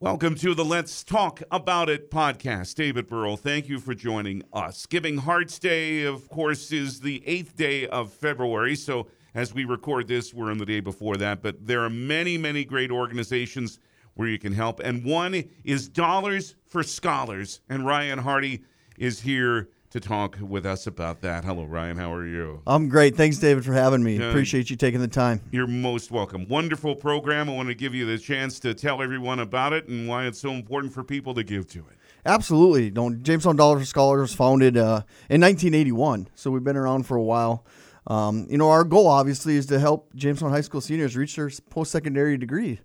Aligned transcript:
Welcome 0.00 0.36
to 0.36 0.54
the 0.54 0.64
Let's 0.64 1.02
Talk 1.02 1.42
About 1.50 1.88
It 1.88 2.08
podcast. 2.08 2.76
David 2.76 3.08
Burrell, 3.08 3.36
thank 3.36 3.68
you 3.68 3.80
for 3.80 3.94
joining 3.94 4.44
us. 4.52 4.86
Giving 4.86 5.18
Hearts 5.18 5.58
Day, 5.58 6.04
of 6.04 6.28
course, 6.28 6.70
is 6.70 7.00
the 7.00 7.20
eighth 7.26 7.56
day 7.56 7.88
of 7.88 8.12
February. 8.12 8.76
So 8.76 9.08
as 9.34 9.52
we 9.52 9.64
record 9.64 10.06
this, 10.06 10.32
we're 10.32 10.52
on 10.52 10.58
the 10.58 10.66
day 10.66 10.78
before 10.78 11.16
that. 11.16 11.42
But 11.42 11.66
there 11.66 11.82
are 11.82 11.90
many, 11.90 12.38
many 12.38 12.64
great 12.64 12.92
organizations 12.92 13.80
where 14.14 14.28
you 14.28 14.38
can 14.38 14.52
help. 14.52 14.78
And 14.78 15.04
one 15.04 15.42
is 15.64 15.88
Dollars 15.88 16.54
for 16.64 16.84
Scholars. 16.84 17.60
And 17.68 17.84
Ryan 17.84 18.20
Harty 18.20 18.62
is 18.98 19.22
here 19.22 19.68
to 19.90 20.00
talk 20.00 20.38
with 20.40 20.66
us 20.66 20.86
about 20.86 21.22
that. 21.22 21.44
Hello, 21.44 21.64
Ryan. 21.64 21.96
How 21.96 22.12
are 22.12 22.26
you? 22.26 22.60
I'm 22.66 22.88
great. 22.88 23.16
Thanks, 23.16 23.38
David, 23.38 23.64
for 23.64 23.72
having 23.72 24.02
me. 24.02 24.16
Yeah. 24.18 24.28
Appreciate 24.28 24.70
you 24.70 24.76
taking 24.76 25.00
the 25.00 25.08
time. 25.08 25.40
You're 25.50 25.66
most 25.66 26.10
welcome. 26.10 26.46
Wonderful 26.48 26.94
program. 26.96 27.48
I 27.48 27.54
want 27.54 27.68
to 27.68 27.74
give 27.74 27.94
you 27.94 28.04
the 28.04 28.18
chance 28.18 28.60
to 28.60 28.74
tell 28.74 29.02
everyone 29.02 29.40
about 29.40 29.72
it 29.72 29.88
and 29.88 30.06
why 30.06 30.26
it's 30.26 30.38
so 30.38 30.50
important 30.50 30.92
for 30.92 31.02
people 31.02 31.34
to 31.34 31.42
give 31.42 31.66
to 31.68 31.78
it. 31.78 31.96
Absolutely. 32.26 32.90
Don't 32.90 33.22
Jamestown 33.22 33.56
Dollar 33.56 33.84
Scholars 33.84 34.34
founded 34.34 34.76
uh, 34.76 35.02
in 35.30 35.40
1981, 35.40 36.28
so 36.34 36.50
we've 36.50 36.64
been 36.64 36.76
around 36.76 37.04
for 37.04 37.16
a 37.16 37.22
while. 37.22 37.64
Um, 38.06 38.46
you 38.50 38.58
know, 38.58 38.70
our 38.70 38.84
goal 38.84 39.06
obviously 39.06 39.56
is 39.56 39.66
to 39.66 39.78
help 39.78 40.14
Jamestown 40.14 40.50
High 40.50 40.62
School 40.62 40.80
seniors 40.80 41.16
reach 41.16 41.36
their 41.36 41.50
post-secondary 41.70 42.36
degree 42.36 42.80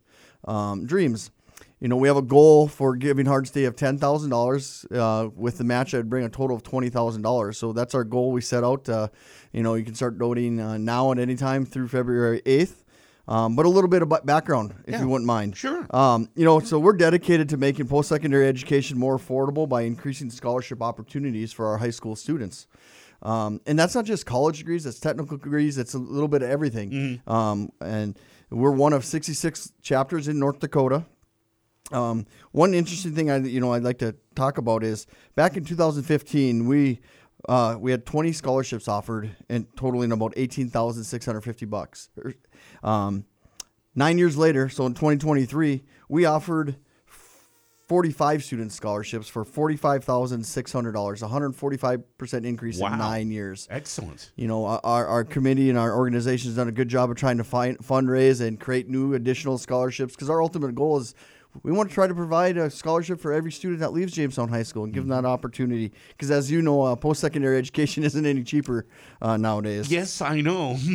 um, 0.45 0.85
dreams. 0.85 1.31
You 1.84 1.90
know, 1.90 1.98
we 1.98 2.08
have 2.08 2.16
a 2.16 2.22
goal 2.22 2.70
for 2.70 2.96
Giving 2.96 3.26
Hearts 3.26 3.52
Day 3.52 3.66
of 3.66 3.76
ten 3.76 3.98
thousand 3.98 4.32
uh, 4.32 4.38
dollars. 4.38 4.86
With 5.36 5.58
the 5.58 5.66
match, 5.66 5.94
I'd 5.94 6.09
bring 6.09 6.23
a 6.23 6.30
total 6.30 6.56
of 6.56 6.64
twenty 6.64 6.88
thousand 6.88 7.23
dollars. 7.23 7.58
So 7.58 7.73
that's 7.73 7.94
our 7.94 8.06
goal. 8.06 8.32
We 8.32 8.40
set 8.40 8.64
out. 8.64 8.88
Uh, 8.88 9.09
you 9.52 9.64
know, 9.64 9.73
you 9.73 9.84
can 9.84 9.94
start 9.94 10.18
donating 10.18 10.62
uh, 10.62 10.78
now 10.78 11.12
at 11.12 11.20
any 11.20 11.36
time 11.36 11.66
through 11.66 11.90
February 11.90 12.42
eighth. 12.46 12.86
Um, 13.28 13.58
but 13.58 13.66
a 13.66 13.70
little 13.70 13.90
bit 13.90 14.02
of 14.02 14.08
background, 14.26 14.76
if 14.86 14.94
Yeah. 14.94 15.02
you 15.02 15.09
wouldn't 15.09 15.28
mind. 15.28 15.58
Sure. 15.58 15.86
Um, 15.94 16.30
you 16.36 16.46
know, 16.46 16.62
so 16.62 16.80
we're 16.80 16.94
dedicated 16.94 17.50
to 17.50 17.58
making 17.58 17.88
post-secondary 17.88 18.48
education 18.48 18.98
more 18.98 19.18
affordable 19.18 19.68
by 19.68 19.81
increasing 19.81 20.30
scholarship 20.30 20.81
opportunities 20.81 21.52
for 21.52 21.68
our 21.68 21.78
high 21.78 21.90
school 21.90 22.16
students. 22.16 22.66
Um, 23.22 23.59
and 23.66 23.78
that's 23.78 23.94
not 23.95 24.06
just 24.06 24.25
college 24.25 24.59
degrees; 24.59 24.86
that's 24.86 25.02
technical 25.02 25.36
degrees. 25.36 25.78
It's 25.78 25.94
a 25.95 26.00
little 26.00 26.30
bit 26.30 26.44
of 26.44 26.50
everything. 26.50 27.22
Um, 27.28 27.72
and 27.81 28.18
we're 28.50 28.72
one 28.72 28.94
of 28.94 29.03
66 29.03 29.73
chapters 29.81 30.30
in 30.30 30.40
North 30.40 30.59
Dakota. 30.59 31.06
Um, 31.94 32.25
one 32.52 32.73
interesting 32.73 33.13
thing 33.13 33.30
I 33.30 33.38
you 33.38 33.59
know 33.61 33.72
I'd 33.73 33.83
like 33.83 33.99
to 33.99 34.16
talk 34.36 34.58
about 34.58 34.83
is 34.83 35.05
back 35.36 35.55
in 35.55 35.63
2015 35.63 36.66
we 36.67 37.00
uh, 37.47 37.77
we 37.80 37.91
had 37.91 38.05
20 38.05 38.31
scholarships 38.31 38.88
offered 38.88 39.35
and 39.50 39.67
totaling 39.75 40.11
about 40.11 40.33
18,650 40.38 41.66
bucks. 41.66 42.09
Er, 42.17 42.33
Um, 42.83 43.25
nine 43.95 44.17
years 44.17 44.38
later, 44.38 44.69
so 44.69 44.85
in 44.85 44.94
2023, 44.94 45.83
we 46.08 46.23
offered 46.25 46.77
45 47.89 48.45
student 48.45 48.72
scholarships 48.72 49.28
for 49.28 49.44
$45,600, 49.44 51.22
a 51.22 51.28
145% 51.28 52.45
increase 52.45 52.80
Wow. 52.80 52.94
in 52.94 52.97
nine 53.00 53.30
years. 53.30 53.67
Excellent. 53.69 54.31
You 54.38 54.47
know, 54.47 54.66
our, 54.66 55.05
our 55.05 55.23
committee 55.25 55.69
and 55.69 55.78
our 55.78 55.94
organization 55.95 56.47
has 56.50 56.55
done 56.55 56.69
a 56.69 56.72
good 56.72 56.88
job 56.88 57.11
of 57.11 57.17
trying 57.17 57.38
to 57.38 57.44
find, 57.44 57.78
fundraise 57.80 58.39
and 58.39 58.57
create 58.57 58.88
new 58.88 59.13
additional 59.16 59.57
scholarships 59.57 60.13
because 60.16 60.30
our 60.30 60.41
ultimate 60.41 60.75
goal 60.75 60.97
is 60.97 61.13
we 61.62 61.72
want 61.72 61.90
to 61.90 61.94
try 61.94 62.08
to 62.08 62.16
provide 62.16 62.58
a 62.58 62.70
scholarship 62.70 63.20
for 63.20 63.32
every 63.32 63.52
student 63.52 63.80
that 63.82 63.94
leaves 63.94 64.14
Jamestown 64.14 64.50
High 64.50 64.64
School 64.64 64.86
and 64.86 64.94
give 64.94 65.08
them 65.08 65.23
that 65.23 65.28
opportunity. 65.28 65.92
Because 66.09 66.32
as 66.32 66.50
you 66.50 66.62
know, 66.62 66.82
uh, 66.82 66.96
post 66.96 67.22
secondary 67.22 67.58
education 67.58 68.04
isn't 68.09 68.26
any 68.26 68.44
cheaper 68.44 68.88
uh, 69.22 69.38
nowadays. 69.38 69.92
Yes, 69.92 70.22
I 70.22 70.42
know. 70.42 70.78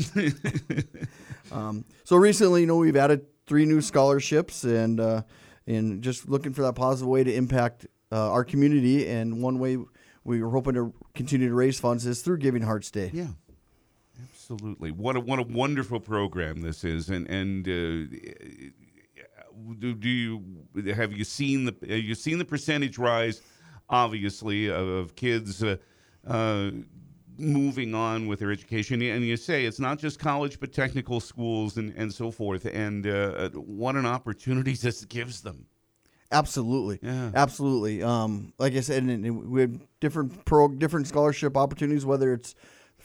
Um, 1.51 1.85
so 2.05 2.17
recently, 2.17 2.61
you 2.63 2.67
know, 2.67 2.77
we've 2.77 2.95
added 2.95 3.25
three 3.47 3.65
new 3.65 3.81
scholarships 3.81 4.65
and 4.65 5.01
uh, 5.01 5.23
and 5.67 6.03
just 6.03 6.29
looking 6.29 6.53
for 6.53 6.61
that 6.63 6.75
positive 6.75 7.09
way 7.09 7.25
to 7.25 7.35
impact 7.35 7.87
uh, 8.13 8.31
our 8.31 8.45
community. 8.45 9.09
And 9.09 9.43
one 9.43 9.59
way 9.59 9.79
we 10.25 10.43
were 10.43 10.51
hoping 10.51 10.75
to 10.75 10.93
continue 11.15 11.49
to 11.49 11.55
raise 11.55 11.81
funds 11.81 12.07
is 12.07 12.21
through 12.23 12.39
Giving 12.39 12.63
Hearts 12.63 12.91
Day. 12.91 13.11
yeah. 13.15 13.29
Absolutely. 14.51 14.91
What 14.91 15.15
a 15.17 15.21
what 15.21 15.39
a 15.39 15.43
wonderful 15.43 16.01
program 16.01 16.63
this 16.63 16.83
is. 16.83 17.11
And 17.11 17.29
and 17.29 17.69
uh, 17.69 18.17
do, 19.75 19.95
do 19.95 20.09
you 20.09 20.43
have 20.95 21.13
you 21.13 21.25
seen 21.25 21.65
the 21.65 21.75
have 21.83 21.99
you 21.99 22.15
seen 22.15 22.39
the 22.39 22.45
percentage 22.45 22.99
rise 22.99 23.43
obviously 23.89 24.69
of, 24.69 24.87
of 24.89 25.15
kids 25.17 25.63
uh, 25.63 25.77
uh, 26.27 26.71
moving 27.39 27.95
on 27.95 28.27
with 28.27 28.41
their 28.41 28.51
education 28.51 29.01
and 29.01 29.25
you 29.25 29.37
say 29.37 29.65
it's 29.65 29.81
not 29.81 29.99
just 29.99 30.19
college 30.19 30.59
but 30.61 30.73
technical 30.73 31.21
schools 31.21 31.77
and, 31.77 31.95
and 31.97 32.13
so 32.13 32.31
forth 32.31 32.67
and 32.67 33.07
uh, 33.07 33.49
what 33.51 33.95
an 33.97 34.07
opportunity 34.07 34.73
this 34.83 35.05
gives 35.05 35.41
them 35.41 35.67
Absolutely, 36.31 36.99
Yeah. 37.03 37.31
absolutely. 37.35 38.03
Um, 38.03 38.53
like 38.59 38.75
I 38.75 38.81
said, 38.81 39.03
and, 39.03 39.25
and 39.25 39.51
we 39.51 39.63
have 39.63 39.81
different 39.99 40.45
pro, 40.45 40.69
different 40.69 41.07
scholarship 41.07 41.57
opportunities, 41.57 42.05
whether 42.05 42.35
it's 42.35 42.55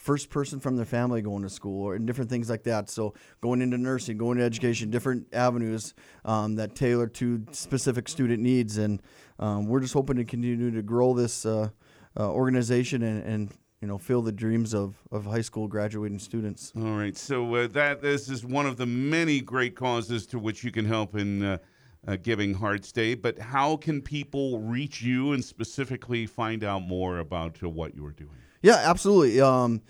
first 0.04 0.28
person 0.28 0.60
from 0.60 0.76
their 0.76 0.84
family 0.84 1.22
going 1.22 1.42
to 1.42 1.48
school 1.48 1.82
or 1.82 1.94
and 1.94 2.06
different 2.06 2.28
things 2.28 2.50
like 2.50 2.62
that. 2.64 2.90
So 2.90 3.14
going 3.40 3.62
into 3.62 3.78
nursing, 3.78 4.18
going 4.18 4.36
to 4.36 4.44
education, 4.44 4.90
different 4.90 5.26
avenues 5.32 5.94
um, 6.26 6.56
that 6.56 6.74
tailor 6.74 7.06
to 7.06 7.42
specific 7.52 8.08
student 8.08 8.42
needs, 8.42 8.76
and 8.76 9.00
um, 9.38 9.66
we're 9.66 9.80
just 9.80 9.94
hoping 9.94 10.16
to 10.16 10.24
continue 10.24 10.70
to 10.70 10.82
grow 10.82 11.14
this 11.14 11.46
uh, 11.46 11.70
uh, 12.20 12.30
organization 12.30 13.02
and, 13.02 13.24
and 13.24 13.50
you 13.80 13.88
know 13.88 13.96
fill 13.96 14.20
the 14.20 14.30
dreams 14.30 14.74
of, 14.74 14.94
of 15.10 15.24
high 15.24 15.40
school 15.40 15.66
graduating 15.66 16.18
students. 16.18 16.70
All 16.76 16.98
right, 16.98 17.16
so 17.16 17.54
uh, 17.54 17.66
that 17.68 18.02
this 18.02 18.28
is 18.28 18.44
one 18.44 18.66
of 18.66 18.76
the 18.76 18.86
many 18.86 19.40
great 19.40 19.74
causes 19.74 20.26
to 20.26 20.38
which 20.38 20.62
you 20.62 20.70
can 20.70 20.84
help 20.84 21.16
in 21.16 21.42
uh, 21.42 21.58
uh, 22.06 22.16
Giving 22.16 22.52
Hearts 22.52 22.92
Day. 22.92 23.14
But 23.14 23.38
how 23.38 23.76
can 23.78 24.02
people 24.02 24.60
reach 24.60 25.00
you 25.00 25.32
and 25.32 25.42
specifically 25.42 26.26
find 26.26 26.62
out 26.62 26.82
more 26.82 27.20
about 27.20 27.62
uh, 27.62 27.70
what 27.70 27.94
you 27.94 28.04
are 28.04 28.12
doing? 28.12 28.36
Yeah, 28.64 28.80
absolutely. 28.82 29.42
Um, 29.42 29.82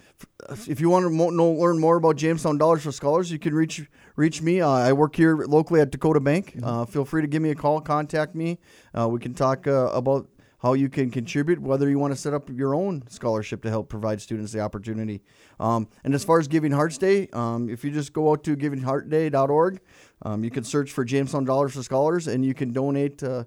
if 0.67 0.81
you 0.81 0.91
want 0.91 1.05
to 1.05 1.11
mo- 1.11 1.31
know, 1.31 1.53
learn 1.53 1.79
more 1.79 1.95
about 1.95 2.17
Jamestown 2.17 2.59
Dollars 2.59 2.83
for 2.83 2.91
Scholars, 2.91 3.31
you 3.31 3.39
can 3.39 3.55
reach 3.55 3.87
reach 4.17 4.43
me. 4.43 4.61
Uh, 4.61 4.69
I 4.69 4.93
work 4.93 5.15
here 5.15 5.37
locally 5.37 5.81
at 5.81 5.93
Dakota 5.93 6.19
Bank. 6.19 6.57
Uh, 6.61 6.85
feel 6.85 7.05
free 7.05 7.23
to 7.23 7.29
give 7.29 7.41
me 7.41 7.51
a 7.51 7.55
call, 7.55 7.81
contact 7.81 8.35
me. 8.35 8.59
Uh, 8.93 9.09
we 9.09 9.21
can 9.21 9.33
talk 9.33 9.69
uh, 9.69 9.91
about 9.93 10.29
how 10.59 10.73
you 10.73 10.89
can 10.89 11.09
contribute, 11.13 11.61
whether 11.61 11.89
you 11.89 12.01
want 12.01 12.15
to 12.15 12.21
set 12.21 12.35
up 12.35 12.51
your 12.51 12.75
own 12.75 13.05
scholarship 13.09 13.63
to 13.63 13.71
help 13.71 13.89
provide 13.89 14.21
students 14.21 14.51
the 14.51 14.59
opportunity. 14.59 15.23
Um, 15.61 15.87
and 16.03 16.13
as 16.13 16.25
far 16.25 16.41
as 16.41 16.49
Giving 16.49 16.73
Hearts 16.73 16.99
Day, 16.99 17.29
um, 17.33 17.69
if 17.69 17.85
you 17.85 17.93
just 17.93 18.13
go 18.13 18.33
out 18.33 18.43
to 18.43 18.57
givingheartday.org, 18.57 19.81
um, 20.23 20.43
you 20.43 20.51
can 20.51 20.65
search 20.65 20.91
for 20.91 21.05
Jamestown 21.05 21.45
Dollars 21.45 21.75
for 21.75 21.83
Scholars, 21.85 22.27
and 22.27 22.45
you 22.45 22.55
can 22.55 22.73
donate. 22.73 23.23
Uh, 23.23 23.45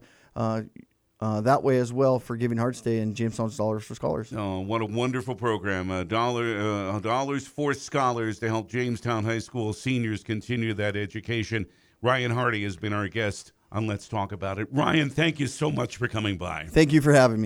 uh, 1.20 1.42
that 1.42 1.64
way 1.64 1.78
as 1.78 1.92
well 1.92 2.20
for 2.20 2.36
Giving 2.38 2.58
Hearts 2.58 2.82
Day 2.82 3.00
and 3.00 3.16
Jamestown 3.16 3.50
Dollars 3.56 3.84
for 3.84 3.96
Scholars. 3.96 4.32
Oh, 4.36 4.60
what 4.60 4.82
a 4.82 4.86
wonderful 4.86 5.36
program! 5.36 5.90
Uh, 5.90 6.04
dollar 6.04 6.58
uh, 6.58 7.00
dollars 7.00 7.48
for 7.48 7.74
scholars 7.74 8.40
to 8.40 8.48
help 8.48 8.70
Jamestown 8.70 9.24
High 9.24 9.40
School 9.40 9.74
seniors 9.74 10.24
continue 10.24 10.74
that 10.76 10.96
education. 10.96 11.66
Ryan 12.02 12.32
Harty 12.32 12.64
has 12.64 12.78
been 12.78 12.94
our 12.94 13.08
guest 13.08 13.54
on 13.72 13.88
Let's 13.88 14.08
Talk 14.08 14.32
About 14.32 14.60
It. 14.60 14.68
Ryan, 14.72 15.10
thank 15.10 15.40
you 15.40 15.48
so 15.48 15.72
much 15.72 15.98
for 15.98 16.08
coming 16.08 16.38
by. 16.38 16.68
Thank 16.70 16.94
you 16.94 17.02
for 17.02 17.14
having 17.14 17.42
me. 17.42 17.46